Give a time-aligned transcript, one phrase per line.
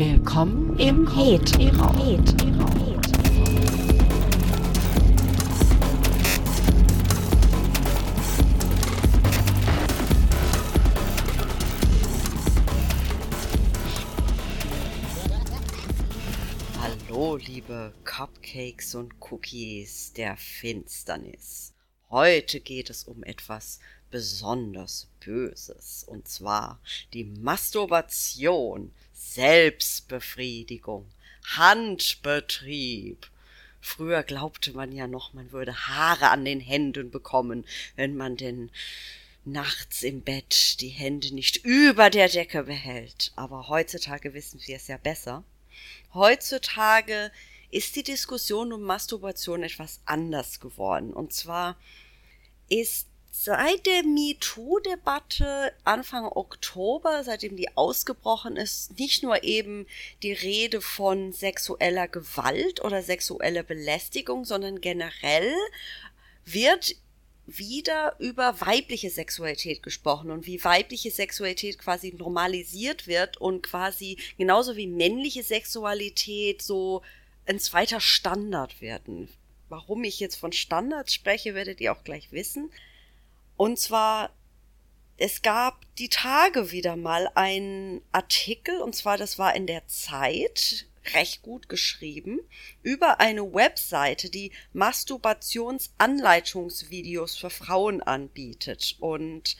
[0.00, 2.24] Willkommen im Hetraum.
[16.80, 21.74] Hallo, liebe Cupcakes und Cookies der Finsternis.
[22.08, 23.80] Heute geht es um etwas
[24.10, 26.80] besonders Böses, und zwar
[27.12, 31.06] die Masturbation, Selbstbefriedigung,
[31.44, 33.28] Handbetrieb.
[33.80, 38.70] Früher glaubte man ja noch, man würde Haare an den Händen bekommen, wenn man denn
[39.44, 43.32] nachts im Bett die Hände nicht über der Decke behält.
[43.36, 45.44] Aber heutzutage wissen wir es ja besser.
[46.14, 47.30] Heutzutage
[47.70, 51.12] ist die Diskussion um Masturbation etwas anders geworden.
[51.12, 51.76] Und zwar
[52.68, 59.86] ist seit der MeToo-Debatte Anfang Oktober, seitdem die ausgebrochen ist, nicht nur eben
[60.22, 65.54] die Rede von sexueller Gewalt oder sexueller Belästigung, sondern generell
[66.44, 66.96] wird
[67.46, 74.76] wieder über weibliche Sexualität gesprochen und wie weibliche Sexualität quasi normalisiert wird und quasi genauso
[74.76, 77.02] wie männliche Sexualität so
[77.46, 79.28] ein zweiter Standard werden.
[79.68, 82.70] Warum ich jetzt von Standards spreche, werdet ihr auch gleich wissen.
[83.60, 84.32] Und zwar,
[85.18, 90.86] es gab die Tage wieder mal einen Artikel, und zwar das war in der Zeit,
[91.12, 92.40] recht gut geschrieben,
[92.82, 98.96] über eine Webseite, die Masturbationsanleitungsvideos für Frauen anbietet.
[98.98, 99.58] Und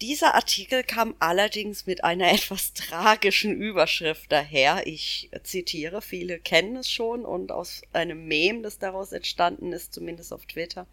[0.00, 4.86] dieser Artikel kam allerdings mit einer etwas tragischen Überschrift daher.
[4.86, 10.32] Ich zitiere, viele kennen es schon und aus einem Mem, das daraus entstanden ist, zumindest
[10.32, 10.86] auf Twitter.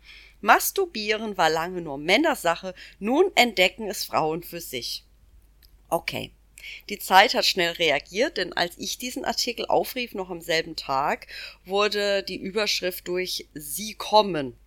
[0.44, 5.06] Masturbieren war lange nur Männersache, nun entdecken es Frauen für sich.
[5.88, 6.32] Okay.
[6.90, 11.28] Die Zeit hat schnell reagiert, denn als ich diesen Artikel aufrief, noch am selben Tag,
[11.66, 14.58] wurde die Überschrift durch Sie kommen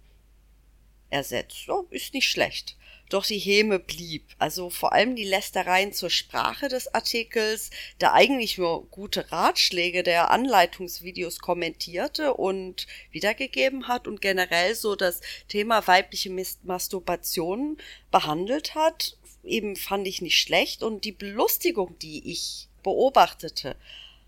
[1.11, 1.69] ersetzt.
[1.69, 2.77] Oh, ist nicht schlecht.
[3.09, 4.25] Doch die Häme blieb.
[4.39, 10.31] Also vor allem die Lästereien zur Sprache des Artikels, der eigentlich nur gute Ratschläge der
[10.31, 16.31] Anleitungsvideos kommentierte und wiedergegeben hat und generell so das Thema weibliche
[16.65, 17.79] Masturbation
[18.11, 23.77] behandelt hat, eben fand ich nicht schlecht und die Belustigung, die ich beobachtete,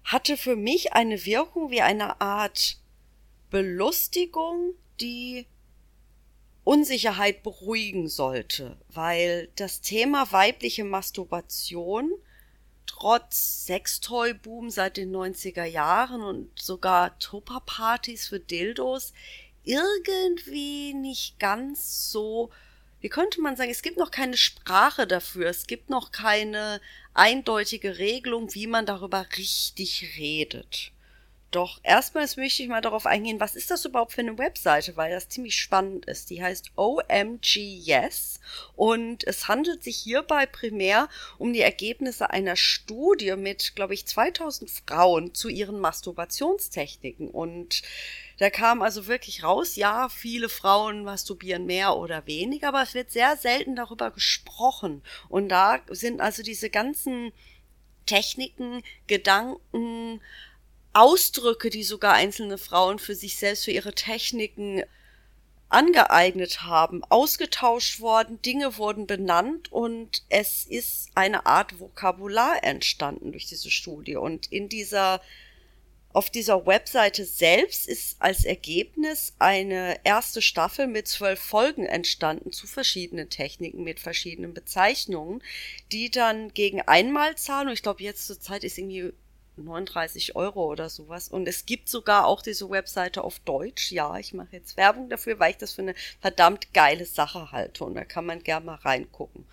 [0.05, 2.78] hatte für mich eine Wirkung wie eine Art
[3.50, 5.47] Belustigung, die
[6.69, 12.12] Unsicherheit beruhigen sollte, weil das Thema weibliche Masturbation
[12.84, 19.15] trotz Sextoy-Boom seit den 90er Jahren und sogar Tupper-Partys für Dildos
[19.65, 22.51] irgendwie nicht ganz so,
[23.01, 26.83] wie könnte man sagen, es gibt noch keine Sprache dafür, es gibt noch keine
[27.15, 30.93] eindeutige Regelung, wie man darüber richtig redet.
[31.50, 35.10] Doch erstmals möchte ich mal darauf eingehen, was ist das überhaupt für eine Webseite, weil
[35.10, 36.28] das ziemlich spannend ist.
[36.28, 38.41] Die heißt OMG Yes
[38.76, 44.70] und es handelt sich hierbei primär um die Ergebnisse einer Studie mit, glaube ich, 2000
[44.70, 47.82] Frauen zu ihren Masturbationstechniken und
[48.38, 53.10] da kam also wirklich raus, ja, viele Frauen masturbieren mehr oder weniger, aber es wird
[53.10, 55.03] sehr selten darüber gesprochen.
[55.28, 57.32] Und da sind also diese ganzen
[58.06, 60.20] Techniken, Gedanken,
[60.93, 64.82] Ausdrücke, die sogar einzelne Frauen für sich selbst, für ihre Techniken
[65.69, 73.47] angeeignet haben, ausgetauscht worden, Dinge wurden benannt und es ist eine Art Vokabular entstanden durch
[73.47, 74.16] diese Studie.
[74.16, 75.21] Und in dieser,
[76.15, 82.66] auf dieser Webseite selbst ist als Ergebnis eine erste Staffel mit zwölf Folgen entstanden zu
[82.66, 85.43] verschiedenen Techniken mit verschiedenen Bezeichnungen,
[85.93, 89.12] die dann gegen Einmalzahlung, ich glaube jetzt zur Zeit ist irgendwie
[89.65, 91.29] 39 Euro oder sowas.
[91.29, 93.93] Und es gibt sogar auch diese Webseite auf Deutsch.
[93.93, 97.85] Ja, ich mache jetzt Werbung dafür, weil ich das für eine verdammt geile Sache halte.
[97.85, 99.47] Und da kann man gerne mal reingucken.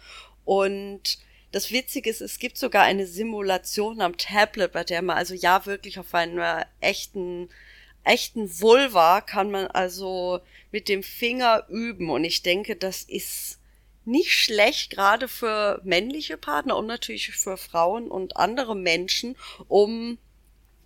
[0.45, 1.19] Und
[1.51, 5.65] das Witzige ist, es gibt sogar eine Simulation am Tablet, bei der man also ja
[5.65, 7.49] wirklich auf einer echten
[8.05, 10.39] echten Vulva kann man also
[10.71, 12.09] mit dem Finger üben.
[12.09, 13.59] Und ich denke, das ist
[14.05, 19.35] nicht schlecht, gerade für männliche Partner und natürlich für Frauen und andere Menschen,
[19.67, 20.17] um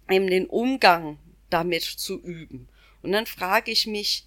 [0.10, 1.19] eben den Umgang
[1.50, 2.68] damit zu üben.
[3.01, 4.25] Und dann frage ich mich,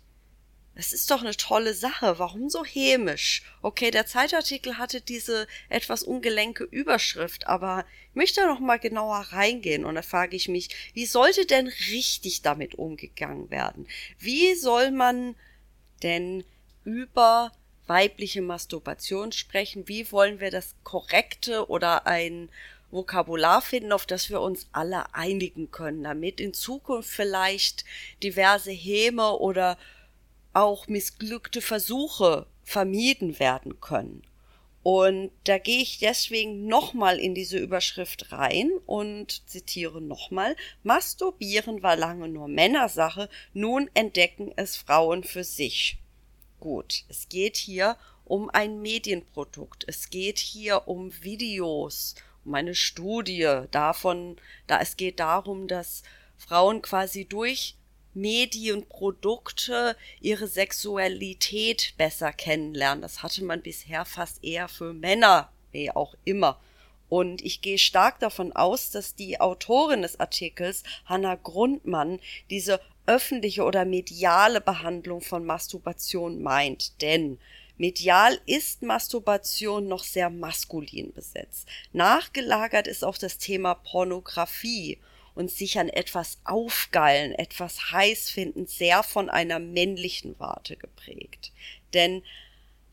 [0.74, 2.18] das ist doch eine tolle Sache.
[2.18, 3.42] Warum so hämisch?
[3.60, 9.84] Okay, der Zeitartikel hatte diese etwas ungelenke Überschrift, aber ich möchte noch mal genauer reingehen
[9.84, 13.86] und da frage ich mich, wie sollte denn richtig damit umgegangen werden?
[14.18, 15.34] Wie soll man
[16.02, 16.44] denn
[16.84, 17.52] über
[17.86, 19.88] weibliche Masturbation sprechen.
[19.88, 22.48] Wie wollen wir das korrekte oder ein
[22.92, 27.84] Vokabular finden, auf das wir uns alle einigen können, damit in Zukunft vielleicht
[28.22, 29.78] diverse Häme oder
[30.52, 34.22] auch missglückte Versuche vermieden werden können.
[34.82, 41.96] Und da gehe ich deswegen nochmal in diese Überschrift rein und zitiere nochmal, Masturbieren war
[41.96, 46.01] lange nur Männersache, nun entdecken es Frauen für sich.
[46.62, 52.14] Gut, es geht hier um ein Medienprodukt, es geht hier um Videos,
[52.44, 54.36] um eine Studie davon,
[54.68, 56.04] da es geht darum, dass
[56.36, 57.74] Frauen quasi durch
[58.14, 63.02] Medienprodukte ihre Sexualität besser kennenlernen.
[63.02, 66.60] Das hatte man bisher fast eher für Männer, wie auch immer.
[67.08, 72.20] Und ich gehe stark davon aus, dass die Autorin des Artikels, Hanna Grundmann,
[72.50, 77.00] diese öffentliche oder mediale Behandlung von Masturbation meint.
[77.02, 77.38] Denn
[77.76, 81.68] medial ist Masturbation noch sehr maskulin besetzt.
[81.92, 84.98] Nachgelagert ist auch das Thema Pornografie
[85.34, 91.52] und sich an etwas aufgeilen, etwas heiß finden, sehr von einer männlichen Warte geprägt.
[91.94, 92.22] Denn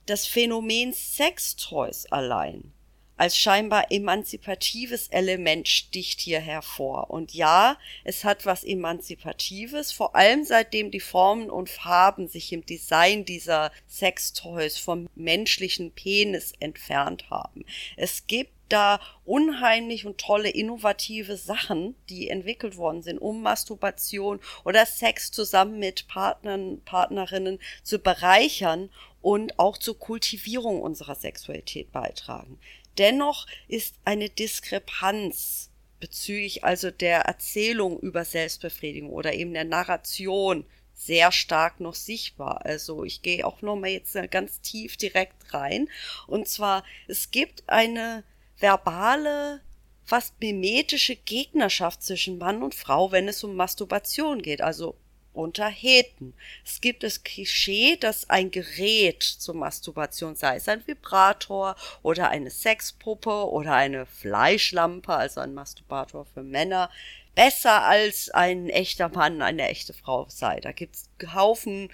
[0.06, 2.74] das Phänomen Sextoys allein
[3.20, 7.10] als scheinbar emanzipatives Element sticht hier hervor.
[7.10, 12.66] Und ja, es hat was Emanzipatives, vor allem seitdem die Formen und Farben sich im
[12.66, 17.66] Design dieser Sextoys vom menschlichen Penis entfernt haben.
[17.98, 24.86] Es gibt da unheimlich und tolle innovative Sachen, die entwickelt worden sind, um Masturbation oder
[24.86, 28.90] Sex zusammen mit Partnern, Partnerinnen zu bereichern
[29.22, 32.60] und auch zur Kultivierung unserer Sexualität beitragen.
[33.00, 41.32] Dennoch ist eine Diskrepanz bezüglich also der Erzählung über Selbstbefriedigung oder eben der Narration sehr
[41.32, 42.66] stark noch sichtbar.
[42.66, 45.90] Also ich gehe auch noch mal jetzt ganz tief direkt rein.
[46.28, 48.24] Und zwar, es gibt eine
[48.58, 49.62] verbale,
[50.04, 54.98] fast mimetische Gegnerschaft zwischen Mann und Frau, wenn es um Masturbation geht, also
[55.34, 56.34] unter Heten.
[56.66, 62.50] Es gibt das Klischee, dass ein Gerät zur Masturbation, sei es ein Vibrator oder eine
[62.50, 66.90] Sexpuppe oder eine Fleischlampe, also ein Masturbator für Männer,
[67.36, 70.60] besser als ein echter Mann, eine echte Frau sei.
[70.60, 71.90] Da gibt's Haufen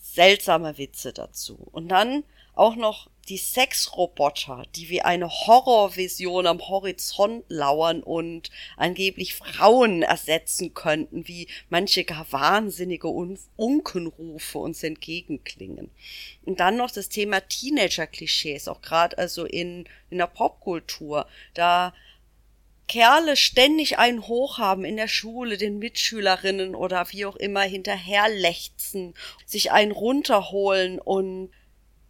[0.00, 1.58] seltsame Witze dazu.
[1.72, 2.24] Und dann
[2.58, 10.72] auch noch die Sexroboter, die wie eine Horrorvision am Horizont lauern und angeblich Frauen ersetzen
[10.72, 15.90] könnten, wie manche gar wahnsinnige Unkenrufe uns entgegenklingen.
[16.46, 21.26] Und dann noch das Thema Teenager-Klischees, auch gerade also in, in der Popkultur.
[21.54, 21.92] Da
[22.88, 29.12] Kerle ständig einen Hoch haben in der Schule, den Mitschülerinnen oder wie auch immer hinterherlechzen,
[29.44, 31.50] sich einen runterholen und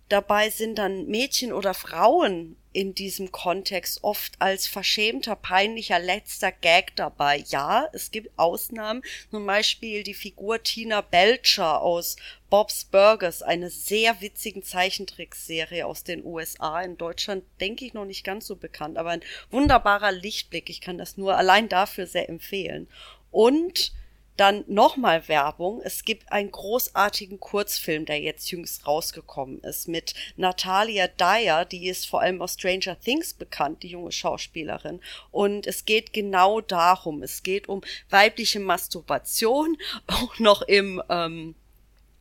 [0.09, 6.95] Dabei sind dann Mädchen oder Frauen in diesem Kontext oft als verschämter, peinlicher letzter Gag
[6.97, 7.45] dabei.
[7.49, 12.17] Ja, es gibt Ausnahmen, zum Beispiel die Figur Tina Belcher aus
[12.51, 16.81] Bob's Burgers, eine sehr witzigen Zeichentrickserie aus den USA.
[16.83, 20.71] In Deutschland denke ich noch nicht ganz so bekannt, aber ein wunderbarer Lichtblick.
[20.71, 22.87] Ich kann das nur allein dafür sehr empfehlen.
[23.31, 23.93] Und
[24.39, 25.83] dann nochmal Werbung.
[25.83, 32.07] Es gibt einen großartigen Kurzfilm, der jetzt jüngst rausgekommen ist, mit Natalia Dyer, die ist
[32.07, 35.01] vor allem aus Stranger Things bekannt, die junge Schauspielerin.
[35.33, 37.23] Und es geht genau darum.
[37.25, 41.57] Es geht um weibliche Masturbation, auch noch im ähm,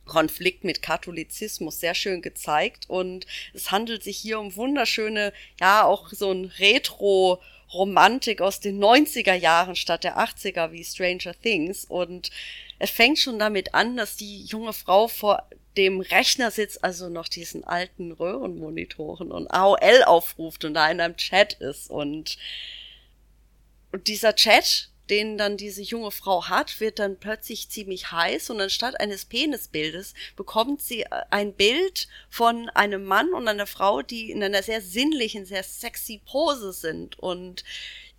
[0.04, 2.90] Konflikt mit Katholizismus sehr schön gezeigt.
[2.90, 7.40] Und es handelt sich hier um wunderschöne, ja, auch so ein Retro-
[7.72, 11.84] Romantik aus den 90er Jahren statt der 80er wie Stranger Things.
[11.84, 12.30] Und
[12.78, 17.28] es fängt schon damit an, dass die junge Frau vor dem Rechner sitzt, also noch
[17.28, 21.90] diesen alten Röhrenmonitoren und AOL aufruft und da in einem Chat ist.
[21.90, 22.38] Und,
[23.92, 28.60] und dieser Chat den dann diese junge Frau hat, wird dann plötzlich ziemlich heiß und
[28.60, 34.30] anstatt eines Penisbildes bekommt sie äh, ein Bild von einem Mann und einer Frau, die
[34.30, 37.18] in einer sehr sinnlichen, sehr sexy Pose sind.
[37.18, 37.64] Und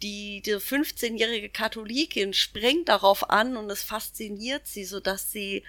[0.01, 5.63] die, die 15-jährige Katholikin springt darauf an und es fasziniert sie, so dass sie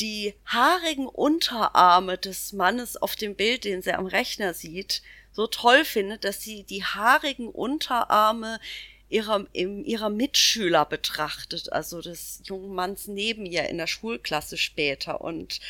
[0.00, 5.84] die haarigen Unterarme des Mannes auf dem Bild, den sie am Rechner sieht, so toll
[5.84, 8.58] findet, dass sie die haarigen Unterarme
[9.10, 15.20] ihrer, ihrer Mitschüler betrachtet, also des jungen Manns neben ihr in der Schulklasse später.
[15.20, 15.60] Und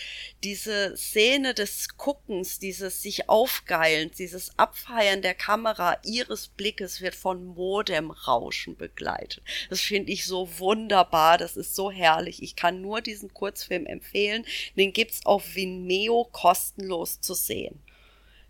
[0.44, 7.44] diese Szene des Guckens, dieses sich aufgeilens, dieses Abfeiern der Kamera ihres Blickes wird von
[7.44, 9.42] Modemrauschen begleitet.
[9.70, 12.42] Das finde ich so wunderbar, das ist so herrlich.
[12.42, 14.44] Ich kann nur diesen Kurzfilm empfehlen.
[14.76, 17.80] Den gibt's auf Vimeo kostenlos zu sehen.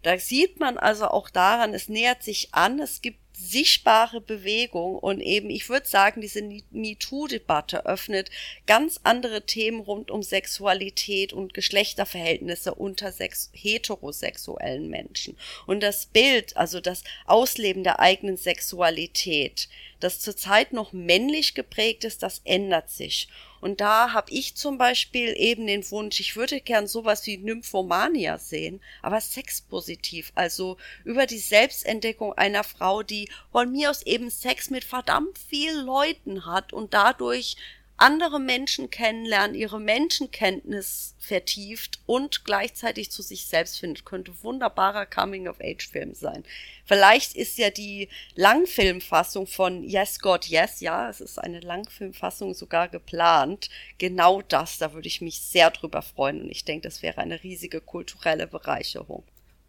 [0.03, 5.21] Da sieht man also auch daran, es nähert sich an, es gibt sichtbare Bewegung und
[5.21, 8.31] eben, ich würde sagen, diese MeToo-Debatte öffnet
[8.67, 15.37] ganz andere Themen rund um Sexualität und Geschlechterverhältnisse unter sex heterosexuellen Menschen.
[15.67, 19.69] Und das Bild, also das Ausleben der eigenen Sexualität,
[20.01, 23.29] das zurzeit noch männlich geprägt ist, das ändert sich.
[23.61, 28.39] Und da habe ich zum Beispiel eben den Wunsch, ich würde gern sowas wie Nymphomania
[28.39, 34.71] sehen, aber sexpositiv, also über die Selbstentdeckung einer Frau, die von mir aus eben Sex
[34.71, 37.57] mit verdammt vielen Leuten hat und dadurch
[38.01, 44.05] andere Menschen kennenlernen, ihre Menschenkenntnis vertieft und gleichzeitig zu sich selbst findet.
[44.05, 46.45] Könnte wunderbarer Coming-of-Age-Film sein.
[46.87, 52.89] Vielleicht ist ja die Langfilmfassung von Yes God Yes, ja, es ist eine Langfilmfassung sogar
[52.89, 53.69] geplant.
[53.99, 57.43] Genau das, da würde ich mich sehr drüber freuen und ich denke, das wäre eine
[57.43, 59.25] riesige kulturelle Bereicherung.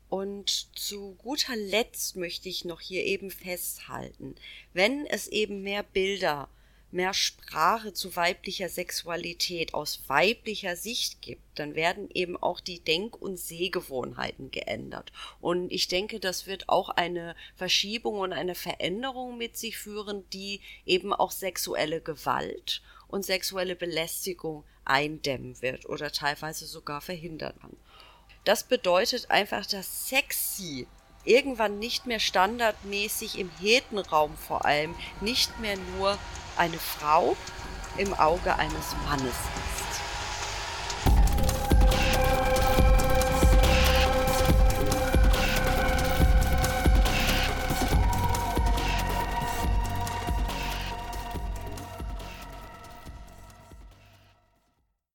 [0.08, 4.36] Und zu guter Letzt möchte ich noch hier eben festhalten,
[4.74, 6.50] wenn es eben mehr Bilder
[6.94, 13.22] mehr Sprache zu weiblicher Sexualität aus weiblicher Sicht gibt, dann werden eben auch die Denk-
[13.22, 15.12] und Sehgewohnheiten geändert.
[15.40, 20.62] Und ich denke, das wird auch eine Verschiebung und eine Veränderung mit sich führen, die
[20.86, 27.78] eben auch sexuelle Gewalt und sexuelle Belästigung eindämmen wird oder teilweise sogar verhindern kann.
[28.44, 30.88] Das bedeutet einfach, dass sexy
[31.24, 36.18] irgendwann nicht mehr standardmäßig im Hetenraum vor allem nicht mehr nur
[36.62, 37.36] eine Frau
[37.98, 39.91] im Auge eines Mannes ist.